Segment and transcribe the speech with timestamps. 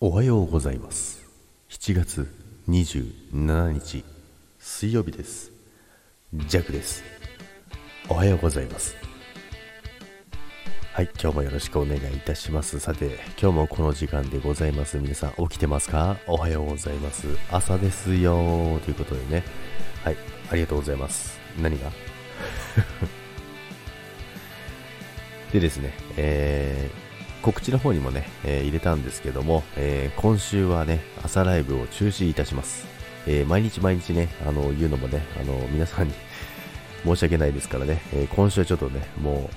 [0.00, 1.26] おはようございます。
[1.68, 2.26] 7月
[2.68, 4.02] 27日
[4.58, 5.52] 水曜日です。
[6.34, 7.04] ジャクです。
[8.08, 8.96] おはようございます。
[10.94, 12.80] はい今日もよろしくお願いいたします。
[12.80, 14.96] さて今日もこの時間でございます。
[14.98, 16.16] 皆さん起きてますか？
[16.26, 17.26] おはようございます。
[17.50, 18.80] 朝ですよ。
[18.84, 19.44] ということでね。
[20.02, 20.16] はい
[20.50, 21.38] ありがとうございます。
[21.60, 21.92] 何が？
[25.52, 27.09] でですね、えー
[27.42, 32.86] 告知の方にもね、えー、入れたんですけども、えー、今週はね、朝ライブを中止いたします。
[33.26, 36.14] えー、毎日毎日ね、あの、言うのもね、あの、皆さんに
[37.04, 39.50] 申し訳ないですからね、え今週はちょっとね、も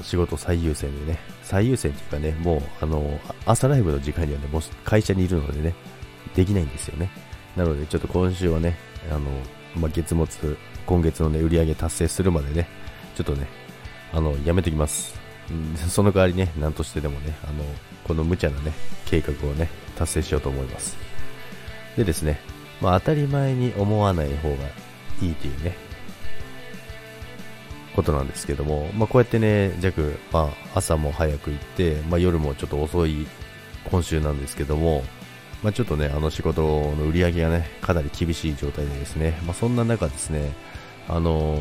[0.00, 5.74] う、仕事最優先でね、最優先っていうかね、もう、あの、朝ライブの時間にはね、もう会社にいるのでね、
[6.34, 7.10] できないんですよね。
[7.56, 8.76] なので、ちょっと今週はね、
[9.10, 9.20] あの、
[9.76, 12.68] まあ、月末、今月のね、売り上げ達成するまでね、
[13.14, 13.46] ちょっとね、
[14.12, 15.27] あの、やめてきます。
[15.50, 17.64] うん、その代わりね、なんとしてでもね、あの、
[18.04, 18.72] この無茶なね、
[19.06, 20.96] 計画をね、達成しようと思います。
[21.96, 22.40] でですね、
[22.80, 24.56] まあ当たり前に思わない方が
[25.22, 25.76] いいというね、
[27.96, 33.26] ことなんですけども、まあこうやってね、弱、まあ朝も早く行って、まあ夜もちょっと遅い
[33.90, 35.02] 今週なんですけども、
[35.62, 40.52] まあちょっとね、あの仕事の売り上げがね、かなり厳しい状態でですね、まあそんな中ですね、
[41.08, 41.58] あの、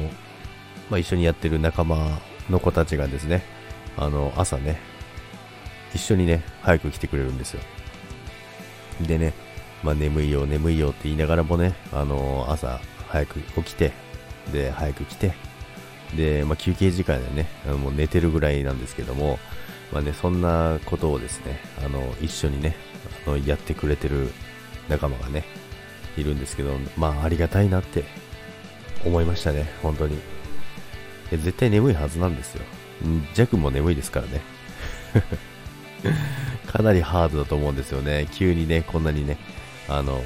[0.89, 3.43] まあ一緒にやってる仲間の子たちがですね、
[3.97, 4.79] あの、朝ね、
[5.93, 7.61] 一緒にね、早く来てくれるんですよ。
[9.01, 9.33] でね、
[9.83, 13.91] まあ、眠いよ、眠いよって言いながらもね、あの朝早く起きて、
[14.51, 15.33] で、早く来て、
[16.15, 19.39] で、まあ、休憩時間でね、もう寝てるぐらいなんですけども、
[19.91, 22.75] まあね、そんなことをですね、あの、一緒にね、
[23.25, 24.31] あの、やってくれてる
[24.89, 25.43] 仲間がね、
[26.17, 28.03] いるんですけど、まあ、ありがたいなって
[29.05, 30.17] 思いましたね、本当に。
[31.31, 32.63] 絶対眠いはずなんですよ。
[33.33, 34.41] 弱も眠いですからね。
[36.67, 38.27] かなりハードだと思うんですよね。
[38.31, 39.37] 急にね、こんなにね、
[39.87, 40.21] あの、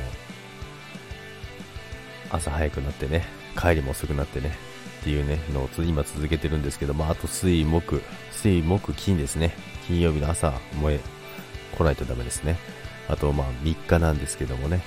[2.30, 3.26] 朝早くなってね、
[3.60, 4.58] 帰りも遅くなってね、
[5.02, 9.56] っていうね、のを今続けてるんですけど、まあ、あと水、木、水、木、金ですね。
[9.88, 11.00] 金曜日の朝、燃え、
[11.78, 12.58] 来ないとダメですね。
[13.10, 14.82] あと、まあ、3日なんですけどもね、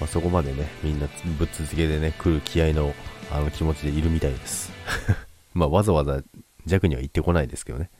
[0.00, 2.94] まあ、そこまでね、みんなぶっ続けでね、来る気合の、
[3.30, 4.72] あの気持ちでいるみたいです。
[5.54, 6.20] まあ、わざわざ
[6.68, 7.90] 弱には行ってこないですけどね。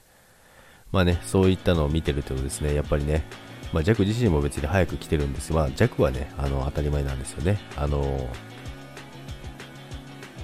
[0.93, 3.25] まあね、そういったのを見てるとですね、やっぱりね、
[3.73, 7.59] まあ、弱自身も別に早く来てるんですが、弱はね、あの、当たり前なんですよね。
[7.77, 8.29] あの、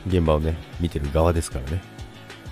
[0.06, 1.82] 現場をね、見てる側ですからね。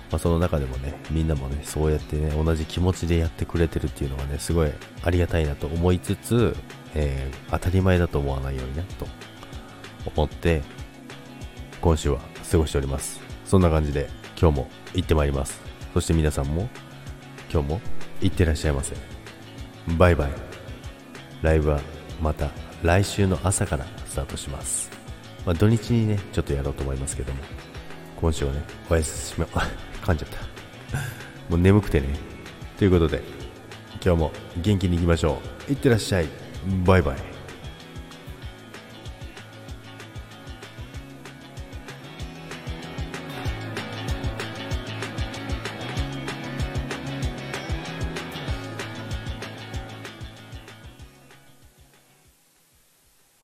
[0.09, 4.71] まあ、その中でもね、みんなもね、そうやってね、同じ気持ちでやってくれてるっていうのがね、すごい
[5.03, 6.55] ありがたいなと思いつつ、
[6.95, 9.07] えー、当たり前だと思わないようになと
[10.15, 10.61] 思って、
[11.81, 12.19] 今週は
[12.51, 13.19] 過ごしております。
[13.45, 14.09] そんな感じで、
[14.39, 15.61] 今日も行ってまいります。
[15.93, 16.69] そして皆さんも
[17.51, 17.81] 今日も
[18.21, 18.95] 行ってらっしゃいませ。
[19.97, 20.31] バイバイ。
[21.41, 21.79] ライブは
[22.21, 22.49] また
[22.81, 24.89] 来週の朝からスタートします。
[25.45, 27.39] まあ、土日にね、ちょっとやろうと思いますけども、
[28.19, 29.45] 今週はね、おやすみ、
[30.01, 30.37] 噛んじゃった。
[31.49, 32.07] もう眠くてね。
[32.77, 33.21] ということで、
[34.03, 35.71] 今日も元気に行きましょう。
[35.71, 36.27] いってらっしゃい。
[36.85, 37.32] バイバイ。